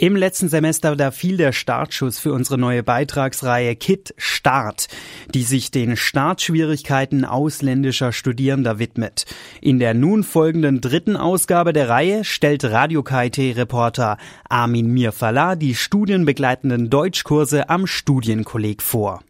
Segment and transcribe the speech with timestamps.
[0.00, 4.86] Im letzten Semester da fiel der Startschuss für unsere neue Beitragsreihe KIT Start,
[5.34, 9.26] die sich den Startschwierigkeiten ausländischer Studierender widmet.
[9.60, 16.90] In der nun folgenden dritten Ausgabe der Reihe stellt Radio KIT-Reporter Armin Mirfala die studienbegleitenden
[16.90, 19.24] Deutschkurse am Studienkolleg vor.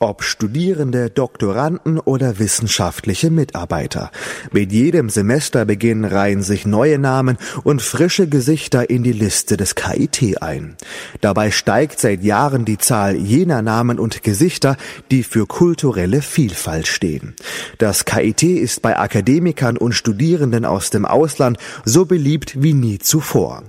[0.00, 4.12] Ob Studierende, Doktoranden oder wissenschaftliche Mitarbeiter.
[4.52, 10.40] Mit jedem Semesterbeginn reihen sich neue Namen und frische Gesichter in die Liste des KIT
[10.40, 10.76] ein.
[11.20, 14.76] Dabei steigt seit Jahren die Zahl jener Namen und Gesichter,
[15.10, 17.34] die für kulturelle Vielfalt stehen.
[17.78, 23.64] Das KIT ist bei Akademikern und Studierenden aus dem Ausland so beliebt wie nie zuvor.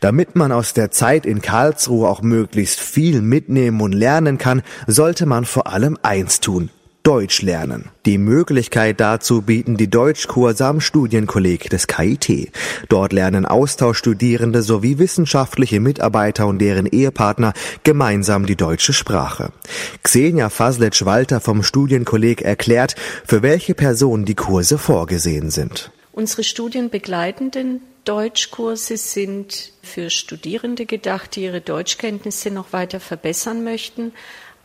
[0.00, 5.24] Damit man aus der Zeit in Karlsruhe auch möglichst viel mitnehmen und lernen kann, sollte
[5.24, 6.70] man vor allem eins tun.
[7.02, 7.88] Deutsch lernen.
[8.04, 12.52] Die Möglichkeit dazu bieten die Deutschkurse am Studienkolleg des KIT.
[12.90, 19.50] Dort lernen Austauschstudierende sowie wissenschaftliche Mitarbeiter und deren Ehepartner gemeinsam die deutsche Sprache.
[20.02, 25.90] Xenia Faslic-Walter vom Studienkolleg erklärt, für welche Personen die Kurse vorgesehen sind.
[26.12, 34.12] Unsere studienbegleitenden Deutschkurse sind für Studierende gedacht, die ihre Deutschkenntnisse noch weiter verbessern möchten,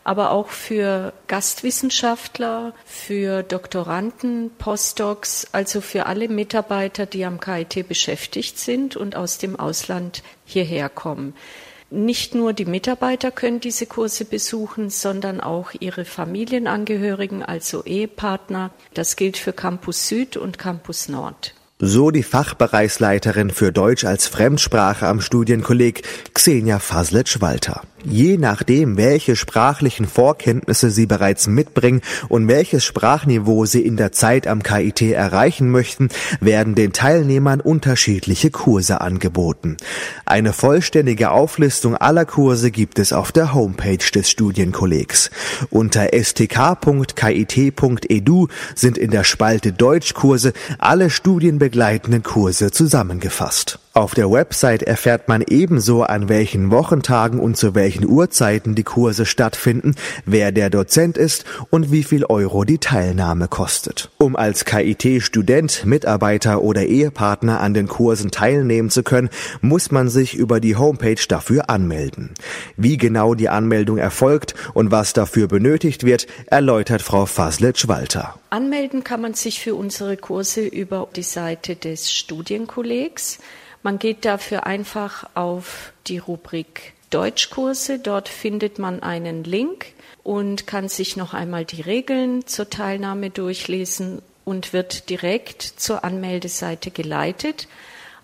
[0.05, 8.59] aber auch für Gastwissenschaftler, für Doktoranden, Postdocs, also für alle Mitarbeiter, die am KIT beschäftigt
[8.59, 11.33] sind und aus dem Ausland hierher kommen.
[11.89, 18.71] Nicht nur die Mitarbeiter können diese Kurse besuchen, sondern auch ihre Familienangehörigen, also Ehepartner.
[18.93, 21.55] Das gilt für Campus Süd und Campus Nord.
[21.79, 27.81] So die Fachbereichsleiterin für Deutsch als Fremdsprache am Studienkolleg Xenia Faslic-Walter.
[28.07, 34.45] Je nachdem, welche sprachlichen Vorkenntnisse Sie bereits mitbringen und welches Sprachniveau Sie in der Zeit
[34.45, 39.77] am KIT erreichen möchten, werden den Teilnehmern unterschiedliche Kurse angeboten.
[40.25, 45.31] Eine vollständige Auflistung aller Kurse gibt es auf der Homepage des Studienkollegs.
[45.71, 46.87] Unter stk.kit.edu
[48.75, 53.79] sind in der Spalte Deutschkurse alle studienbegleitenden Kurse zusammengefasst.
[53.97, 59.25] Auf der Website erfährt man ebenso, an welchen Wochentagen und zu welchen Uhrzeiten die Kurse
[59.25, 59.95] stattfinden,
[60.25, 64.09] wer der Dozent ist und wie viel Euro die Teilnahme kostet.
[64.17, 69.29] Um als KIT-Student, Mitarbeiter oder Ehepartner an den Kursen teilnehmen zu können,
[69.61, 72.33] muss man sich über die Homepage dafür anmelden.
[72.75, 78.37] Wie genau die Anmeldung erfolgt und was dafür benötigt wird, erläutert Frau Faslic-Walter.
[78.49, 83.39] Anmelden kann man sich für unsere Kurse über die Seite des Studienkollegs.
[83.85, 87.99] Man geht dafür einfach auf die Rubrik Deutschkurse.
[87.99, 89.85] Dort findet man einen Link
[90.23, 96.89] und kann sich noch einmal die Regeln zur Teilnahme durchlesen und wird direkt zur Anmeldeseite
[96.89, 97.67] geleitet.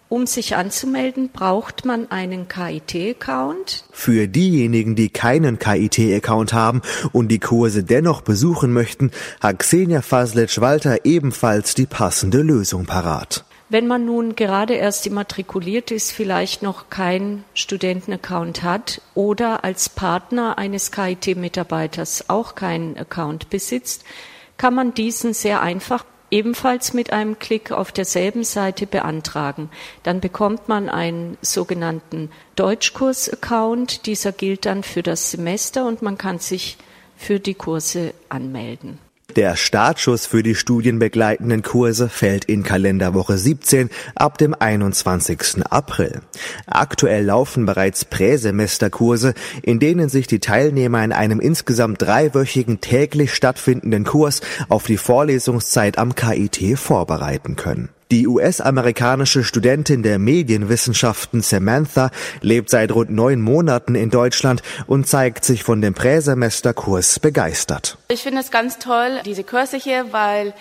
[0.10, 3.84] Um sich anzumelden, braucht man einen KIT-Account.
[3.92, 11.06] Für diejenigen, die keinen KIT-Account haben und die Kurse dennoch besuchen möchten, hat Xenia Faslic-Walter
[11.06, 13.46] ebenfalls die passende Lösung parat.
[13.72, 20.58] Wenn man nun gerade erst immatrikuliert ist, vielleicht noch keinen Studentenaccount hat oder als Partner
[20.58, 24.04] eines KIT-Mitarbeiters auch keinen Account besitzt,
[24.58, 29.70] kann man diesen sehr einfach ebenfalls mit einem Klick auf derselben Seite beantragen.
[30.04, 34.06] Dann bekommt man einen sogenannten Deutschkurs-Account.
[34.06, 36.78] Dieser gilt dann für das Semester und man kann sich
[37.16, 39.00] für die Kurse anmelden.
[39.36, 45.66] Der Startschuss für die studienbegleitenden Kurse fällt in Kalenderwoche 17 ab dem 21.
[45.70, 46.22] April.
[46.66, 54.04] Aktuell laufen bereits Präsemesterkurse, in denen sich die Teilnehmer in einem insgesamt dreiwöchigen täglich stattfindenden
[54.04, 57.90] Kurs auf die Vorlesungszeit am KIT vorbereiten können.
[58.12, 62.12] Die US-amerikanische Studentin der Medienwissenschaften Samantha
[62.42, 67.98] lebt seit rund neun Monaten in Deutschland und zeigt sich von dem Präsemesterkurs begeistert.
[68.10, 70.54] Ich finde es ganz toll, diese Kurse hier, weil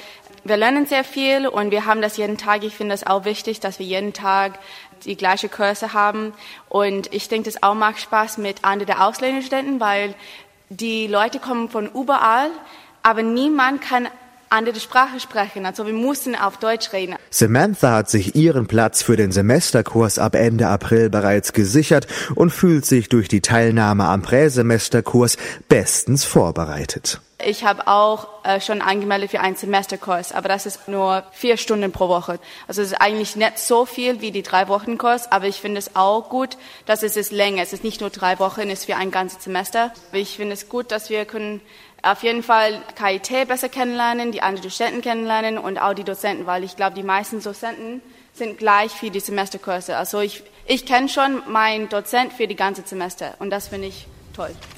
[0.44, 2.62] wir lernen sehr viel und wir haben das jeden Tag.
[2.62, 4.60] Ich finde es auch wichtig, dass wir jeden Tag
[5.04, 6.32] die gleiche Kurse haben.
[6.68, 10.14] Und ich denke, das auch macht Spaß mit anderen der Ausländerstudenten, weil
[10.68, 12.50] die Leute kommen von überall,
[13.02, 14.06] aber niemand kann
[14.50, 15.64] andere Sprache sprechen.
[15.64, 17.14] Also wir mussten auf Deutsch reden.
[17.30, 22.84] Samantha hat sich ihren Platz für den Semesterkurs ab Ende April bereits gesichert und fühlt
[22.84, 25.36] sich durch die Teilnahme am Präsemesterkurs
[25.68, 27.20] bestens vorbereitet.
[27.44, 31.92] Ich habe auch äh, schon angemeldet für einen Semesterkurs, aber das ist nur vier Stunden
[31.92, 32.38] pro Woche.
[32.66, 35.78] Also es ist eigentlich nicht so viel wie die drei Wochen Kurs, aber ich finde
[35.78, 36.56] es auch gut,
[36.86, 37.62] dass es ist länger.
[37.62, 39.92] Es ist nicht nur drei Wochen, es ist für ein ganzes Semester.
[40.12, 41.60] Ich finde es gut, dass wir können
[42.02, 46.64] auf jeden Fall KIT besser kennenlernen, die anderen Studenten kennenlernen und auch die Dozenten, weil
[46.64, 48.02] ich glaube, die meisten Dozenten
[48.32, 49.96] sind gleich für die Semesterkurse.
[49.96, 54.06] Also ich, ich kenne schon meinen Dozent für die ganze Semester und das finde ich
[54.34, 54.54] toll.